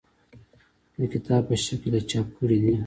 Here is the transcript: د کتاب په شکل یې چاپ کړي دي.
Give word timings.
د 0.97 0.99
کتاب 1.13 1.41
په 1.49 1.55
شکل 1.65 1.91
یې 1.95 2.01
چاپ 2.09 2.27
کړي 2.37 2.57
دي. 2.63 2.75